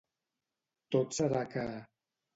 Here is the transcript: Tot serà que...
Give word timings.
Tot 0.95 1.19
serà 1.19 1.43
que... 1.53 1.67